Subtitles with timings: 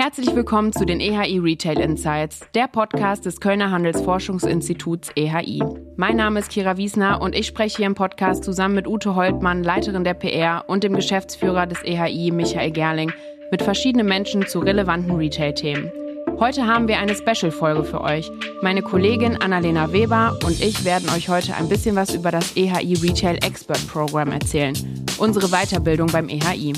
[0.00, 5.60] Herzlich willkommen zu den EHI Retail Insights, der Podcast des Kölner Handelsforschungsinstituts EHI.
[5.96, 9.64] Mein Name ist Kira Wiesner und ich spreche hier im Podcast zusammen mit Ute Holtmann,
[9.64, 13.12] Leiterin der PR und dem Geschäftsführer des EHI, Michael Gerling,
[13.50, 15.90] mit verschiedenen Menschen zu relevanten Retail-Themen.
[16.38, 18.30] Heute haben wir eine Special-Folge für euch.
[18.62, 22.94] Meine Kollegin Annalena Weber und ich werden euch heute ein bisschen was über das EHI
[23.02, 24.74] Retail Expert Program erzählen,
[25.18, 26.74] unsere Weiterbildung beim EHI.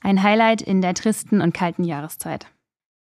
[0.00, 2.46] Ein Highlight in der tristen und kalten Jahreszeit.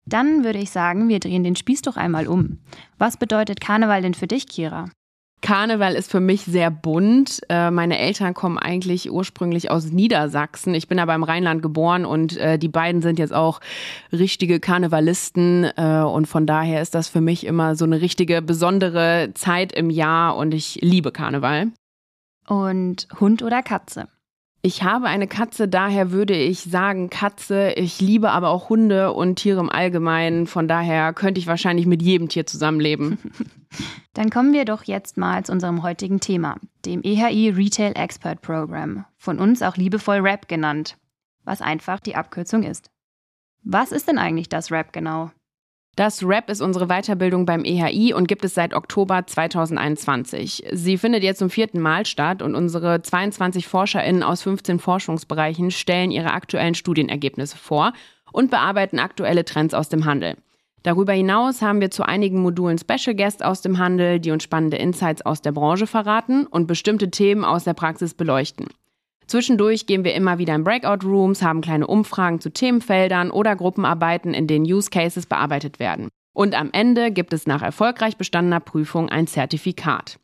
[0.05, 2.59] Dann würde ich sagen, wir drehen den Spieß doch einmal um.
[2.97, 4.89] Was bedeutet Karneval denn für dich, Kira?
[5.41, 7.41] Karneval ist für mich sehr bunt.
[7.47, 10.73] Äh, meine Eltern kommen eigentlich ursprünglich aus Niedersachsen.
[10.73, 13.61] Ich bin aber im Rheinland geboren und äh, die beiden sind jetzt auch
[14.11, 15.63] richtige Karnevalisten.
[15.77, 19.89] Äh, und von daher ist das für mich immer so eine richtige besondere Zeit im
[19.89, 21.71] Jahr und ich liebe Karneval.
[22.47, 24.07] Und Hund oder Katze?
[24.61, 27.71] Ich habe eine Katze, daher würde ich sagen Katze.
[27.77, 30.47] Ich liebe aber auch Hunde und Tiere im Allgemeinen.
[30.47, 33.17] Von daher könnte ich wahrscheinlich mit jedem Tier zusammenleben.
[34.13, 39.05] Dann kommen wir doch jetzt mal zu unserem heutigen Thema, dem EHI Retail Expert Program,
[39.17, 40.97] von uns auch liebevoll RAP genannt,
[41.45, 42.91] was einfach die Abkürzung ist.
[43.63, 45.31] Was ist denn eigentlich das RAP genau?
[45.95, 50.63] Das RAP ist unsere Weiterbildung beim EHI und gibt es seit Oktober 2021.
[50.71, 56.11] Sie findet jetzt zum vierten Mal statt und unsere 22 ForscherInnen aus 15 Forschungsbereichen stellen
[56.11, 57.91] ihre aktuellen Studienergebnisse vor
[58.31, 60.37] und bearbeiten aktuelle Trends aus dem Handel.
[60.83, 64.77] Darüber hinaus haben wir zu einigen Modulen Special Guests aus dem Handel, die uns spannende
[64.77, 68.67] Insights aus der Branche verraten und bestimmte Themen aus der Praxis beleuchten.
[69.29, 74.33] Zwischendurch gehen wir immer wieder in Breakout Rooms, haben kleine Umfragen zu Themenfeldern oder Gruppenarbeiten,
[74.33, 76.09] in denen Use Cases bearbeitet werden.
[76.33, 80.17] Und am Ende gibt es nach erfolgreich bestandener Prüfung ein Zertifikat.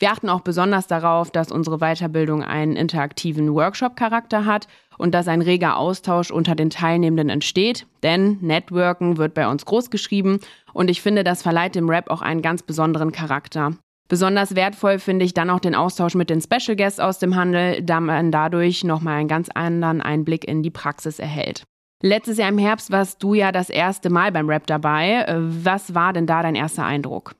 [0.00, 4.66] Wir achten auch besonders darauf, dass unsere Weiterbildung einen interaktiven Workshop-Charakter hat
[4.98, 9.90] und dass ein reger Austausch unter den Teilnehmenden entsteht, denn Networken wird bei uns groß
[9.90, 10.40] geschrieben
[10.72, 13.76] und ich finde, das verleiht dem Rap auch einen ganz besonderen Charakter.
[14.10, 17.80] Besonders wertvoll finde ich dann auch den Austausch mit den Special Guests aus dem Handel,
[17.80, 21.62] da man dadurch nochmal einen ganz anderen Einblick in die Praxis erhält.
[22.02, 25.24] Letztes Jahr im Herbst warst du ja das erste Mal beim Rap dabei.
[25.28, 27.36] Was war denn da dein erster Eindruck?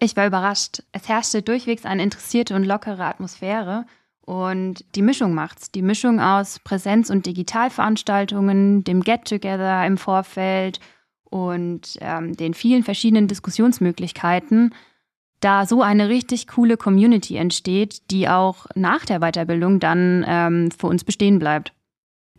[0.00, 0.82] Ich war überrascht.
[0.90, 3.86] Es herrschte durchwegs eine interessierte und lockere Atmosphäre.
[4.20, 5.70] Und die Mischung macht's.
[5.70, 10.80] Die Mischung aus Präsenz- und Digitalveranstaltungen, dem Get-Together im Vorfeld
[11.22, 14.74] und ähm, den vielen verschiedenen Diskussionsmöglichkeiten
[15.42, 20.86] da so eine richtig coole Community entsteht, die auch nach der Weiterbildung dann ähm, für
[20.86, 21.72] uns bestehen bleibt.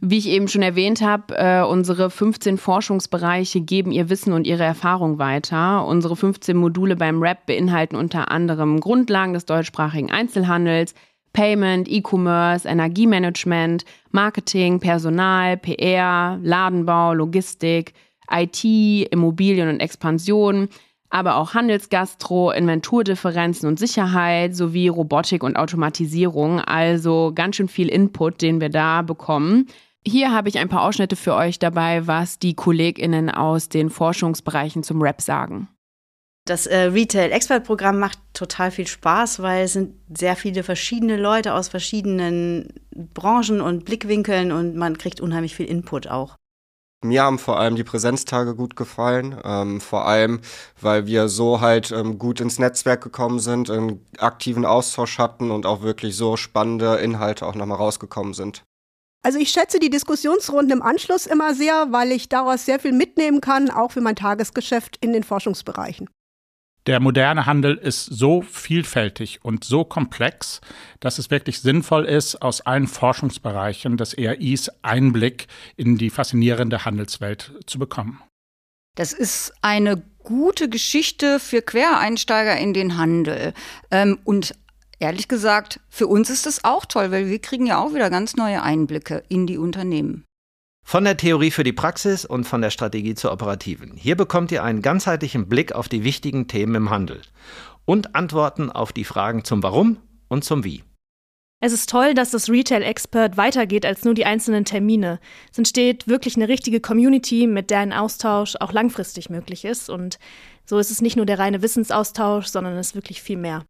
[0.05, 4.63] Wie ich eben schon erwähnt habe, äh, unsere 15 Forschungsbereiche geben ihr Wissen und ihre
[4.63, 5.85] Erfahrung weiter.
[5.85, 10.93] Unsere 15 Module beim RAP beinhalten unter anderem Grundlagen des deutschsprachigen Einzelhandels,
[11.31, 17.93] Payment, E-Commerce, Energiemanagement, Marketing, Personal, PR, Ladenbau, Logistik,
[18.29, 18.63] IT,
[19.09, 20.67] Immobilien und Expansion,
[21.13, 26.59] aber auch Handelsgastro, Inventurdifferenzen und Sicherheit sowie Robotik und Automatisierung.
[26.59, 29.67] Also ganz schön viel Input, den wir da bekommen.
[30.03, 34.81] Hier habe ich ein paar Ausschnitte für euch dabei, was die KollegInnen aus den Forschungsbereichen
[34.81, 35.69] zum Rap sagen.
[36.45, 41.17] Das äh, Retail Expert Programm macht total viel Spaß, weil es sind sehr viele verschiedene
[41.17, 42.73] Leute aus verschiedenen
[43.13, 46.37] Branchen und Blickwinkeln und man kriegt unheimlich viel Input auch.
[47.03, 50.41] Mir haben vor allem die Präsenztage gut gefallen, ähm, vor allem,
[50.81, 55.65] weil wir so halt ähm, gut ins Netzwerk gekommen sind, einen aktiven Austausch hatten und
[55.65, 58.63] auch wirklich so spannende Inhalte auch nochmal rausgekommen sind.
[59.25, 63.39] Also ich schätze die Diskussionsrunden im Anschluss immer sehr, weil ich daraus sehr viel mitnehmen
[63.39, 66.09] kann, auch für mein Tagesgeschäft in den Forschungsbereichen.
[66.85, 70.59] Der moderne Handel ist so vielfältig und so komplex,
[70.99, 75.47] dass es wirklich sinnvoll ist, aus allen Forschungsbereichen des ERIs Einblick
[75.77, 78.21] in die faszinierende Handelswelt zu bekommen.
[78.95, 83.53] Das ist eine gute Geschichte für Quereinsteiger in den Handel.
[83.89, 84.53] Ähm, und
[84.99, 88.35] ehrlich gesagt, für uns ist das auch toll, weil wir kriegen ja auch wieder ganz
[88.35, 90.25] neue Einblicke in die Unternehmen.
[90.83, 93.93] Von der Theorie für die Praxis und von der Strategie zur operativen.
[93.95, 97.21] Hier bekommt ihr einen ganzheitlichen Blick auf die wichtigen Themen im Handel
[97.85, 99.97] und Antworten auf die Fragen zum Warum
[100.27, 100.83] und zum Wie.
[101.65, 105.21] Es ist toll, dass das Retail Expert weitergeht als nur die einzelnen Termine.
[105.49, 109.89] Es entsteht wirklich eine richtige Community, mit der ein Austausch auch langfristig möglich ist.
[109.89, 110.19] Und
[110.65, 113.63] so ist es nicht nur der reine Wissensaustausch, sondern es ist wirklich viel mehr.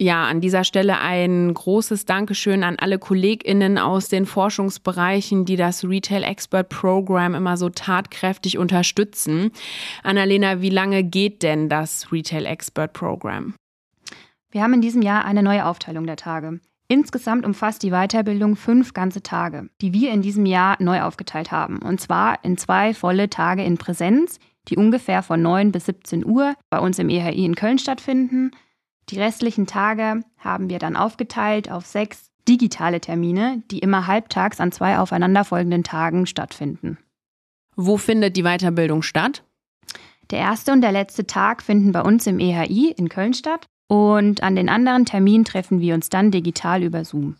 [0.00, 5.82] Ja, an dieser Stelle ein großes Dankeschön an alle KollegInnen aus den Forschungsbereichen, die das
[5.84, 9.50] Retail Expert Program immer so tatkräftig unterstützen.
[10.04, 13.54] Annalena, wie lange geht denn das Retail Expert Program?
[14.52, 16.60] Wir haben in diesem Jahr eine neue Aufteilung der Tage.
[16.86, 21.80] Insgesamt umfasst die Weiterbildung fünf ganze Tage, die wir in diesem Jahr neu aufgeteilt haben.
[21.80, 26.54] Und zwar in zwei volle Tage in Präsenz, die ungefähr von 9 bis 17 Uhr
[26.70, 28.52] bei uns im EHI in Köln stattfinden
[29.10, 34.72] die restlichen Tage haben wir dann aufgeteilt auf sechs digitale Termine, die immer halbtags an
[34.72, 36.98] zwei aufeinanderfolgenden Tagen stattfinden.
[37.76, 39.44] Wo findet die Weiterbildung statt?
[40.30, 44.42] Der erste und der letzte Tag finden bei uns im EHI in Köln statt und
[44.42, 47.36] an den anderen Terminen treffen wir uns dann digital über Zoom.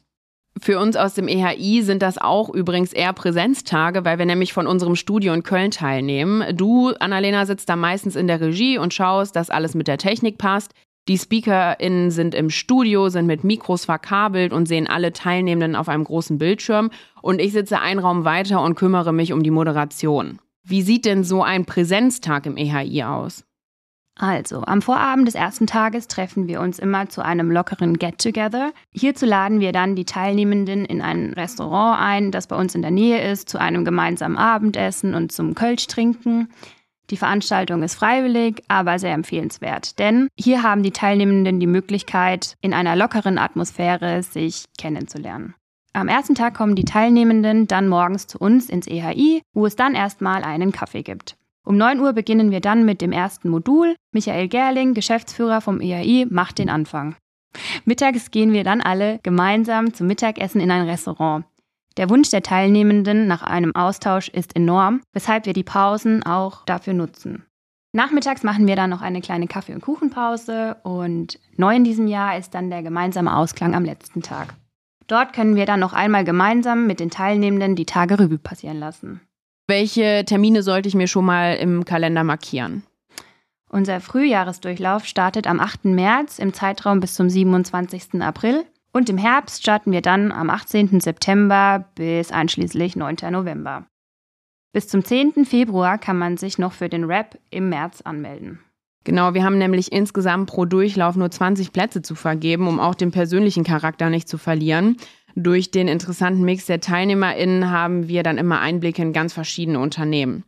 [0.60, 4.66] Für uns aus dem EHI sind das auch übrigens eher Präsenztage, weil wir nämlich von
[4.66, 6.56] unserem Studio in Köln teilnehmen.
[6.56, 10.38] Du, Annalena, sitzt da meistens in der Regie und schaust, dass alles mit der Technik
[10.38, 10.72] passt.
[11.08, 16.04] Die SpeakerInnen sind im Studio, sind mit Mikros verkabelt und sehen alle Teilnehmenden auf einem
[16.04, 16.90] großen Bildschirm.
[17.22, 20.38] Und ich sitze einen Raum weiter und kümmere mich um die Moderation.
[20.62, 23.44] Wie sieht denn so ein Präsenztag im EHI aus?
[24.20, 28.72] Also, am Vorabend des ersten Tages treffen wir uns immer zu einem lockeren Get-Together.
[28.92, 32.90] Hierzu laden wir dann die Teilnehmenden in ein Restaurant ein, das bei uns in der
[32.90, 36.48] Nähe ist, zu einem gemeinsamen Abendessen und zum Kölsch trinken.
[37.10, 42.74] Die Veranstaltung ist freiwillig, aber sehr empfehlenswert, denn hier haben die Teilnehmenden die Möglichkeit, in
[42.74, 45.54] einer lockeren Atmosphäre sich kennenzulernen.
[45.94, 49.94] Am ersten Tag kommen die Teilnehmenden dann morgens zu uns ins EHI, wo es dann
[49.94, 51.36] erstmal einen Kaffee gibt.
[51.64, 53.96] Um 9 Uhr beginnen wir dann mit dem ersten Modul.
[54.12, 57.16] Michael Gerling, Geschäftsführer vom EHI, macht den Anfang.
[57.84, 61.44] Mittags gehen wir dann alle gemeinsam zum Mittagessen in ein Restaurant.
[61.98, 66.94] Der Wunsch der Teilnehmenden nach einem Austausch ist enorm, weshalb wir die Pausen auch dafür
[66.94, 67.44] nutzen.
[67.92, 72.38] Nachmittags machen wir dann noch eine kleine Kaffee- und Kuchenpause und neu in diesem Jahr
[72.38, 74.54] ist dann der gemeinsame Ausklang am letzten Tag.
[75.08, 79.20] Dort können wir dann noch einmal gemeinsam mit den Teilnehmenden die Tage Revue passieren lassen.
[79.66, 82.84] Welche Termine sollte ich mir schon mal im Kalender markieren?
[83.70, 85.86] Unser Frühjahresdurchlauf startet am 8.
[85.86, 88.22] März im Zeitraum bis zum 27.
[88.22, 91.00] April und im Herbst starten wir dann am 18.
[91.00, 93.16] September bis einschließlich 9.
[93.30, 93.86] November.
[94.72, 95.44] Bis zum 10.
[95.44, 98.60] Februar kann man sich noch für den Rap im März anmelden.
[99.04, 103.10] Genau, wir haben nämlich insgesamt pro Durchlauf nur 20 Plätze zu vergeben, um auch den
[103.10, 104.98] persönlichen Charakter nicht zu verlieren.
[105.34, 110.44] Durch den interessanten Mix der TeilnehmerInnen haben wir dann immer Einblicke in ganz verschiedene Unternehmen.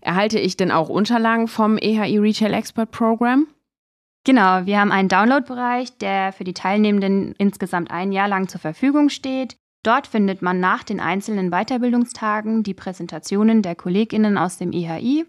[0.00, 3.48] Erhalte ich denn auch Unterlagen vom EHI Retail Expert Program?
[4.26, 9.08] Genau, wir haben einen Download-Bereich, der für die Teilnehmenden insgesamt ein Jahr lang zur Verfügung
[9.08, 9.56] steht.
[9.84, 15.26] Dort findet man nach den einzelnen Weiterbildungstagen die Präsentationen der Kolleginnen aus dem IHI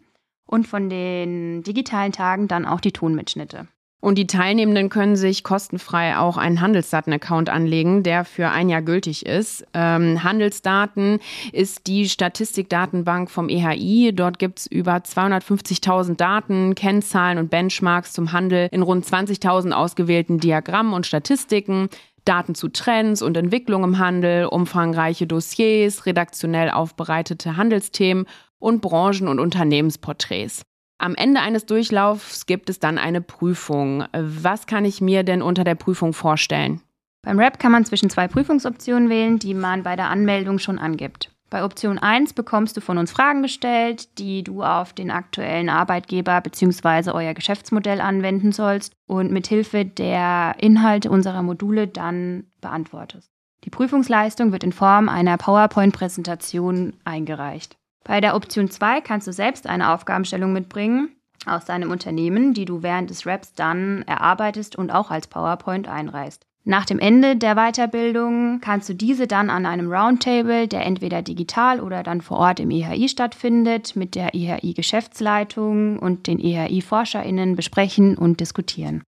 [0.47, 3.67] und von den digitalen Tagen dann auch die Tonmitschnitte.
[3.99, 9.25] Und die Teilnehmenden können sich kostenfrei auch einen Handelsdaten-Account anlegen, der für ein Jahr gültig
[9.25, 9.65] ist.
[9.73, 11.19] Ähm, Handelsdaten
[11.51, 14.13] ist die Statistikdatenbank vom EHI.
[14.13, 20.39] Dort gibt es über 250.000 Daten, Kennzahlen und Benchmarks zum Handel in rund 20.000 ausgewählten
[20.39, 21.89] Diagrammen und Statistiken.
[22.23, 28.25] Daten zu Trends und Entwicklung im Handel, umfangreiche Dossiers, redaktionell aufbereitete Handelsthemen
[28.59, 30.63] und Branchen- und Unternehmensporträts.
[30.99, 34.05] Am Ende eines Durchlaufs gibt es dann eine Prüfung.
[34.13, 36.81] Was kann ich mir denn unter der Prüfung vorstellen?
[37.21, 41.31] Beim RAP kann man zwischen zwei Prüfungsoptionen wählen, die man bei der Anmeldung schon angibt.
[41.49, 46.41] Bei Option 1 bekommst du von uns Fragen gestellt, die du auf den aktuellen Arbeitgeber
[46.41, 47.11] bzw.
[47.11, 53.29] euer Geschäftsmodell anwenden sollst und mithilfe der Inhalte unserer Module dann beantwortest.
[53.63, 57.77] Die Prüfungsleistung wird in Form einer PowerPoint-Präsentation eingereicht.
[58.07, 61.09] Bei der Option 2 kannst du selbst eine Aufgabenstellung mitbringen
[61.45, 66.45] aus deinem Unternehmen, die du während des Raps dann erarbeitest und auch als PowerPoint einreichst.
[66.63, 71.79] Nach dem Ende der Weiterbildung kannst du diese dann an einem Roundtable, der entweder digital
[71.79, 78.39] oder dann vor Ort im EHI stattfindet, mit der EHI-Geschäftsleitung und den EHI-ForscherInnen besprechen und
[78.41, 79.03] diskutieren.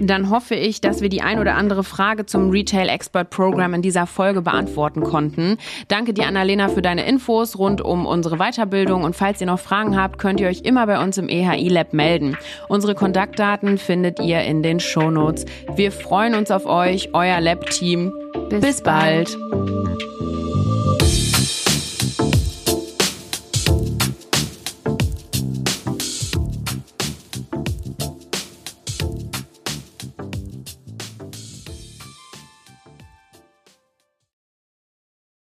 [0.00, 3.82] Dann hoffe ich, dass wir die ein oder andere Frage zum Retail Expert Program in
[3.82, 5.58] dieser Folge beantworten konnten.
[5.88, 9.04] Danke dir, Annalena, für deine Infos rund um unsere Weiterbildung.
[9.04, 11.92] Und falls ihr noch Fragen habt, könnt ihr euch immer bei uns im EHI Lab
[11.92, 12.36] melden.
[12.68, 15.44] Unsere Kontaktdaten findet ihr in den Shownotes.
[15.76, 18.12] Wir freuen uns auf euch, euer Lab-Team.
[18.48, 19.36] Bis, Bis bald.
[19.50, 20.23] bald.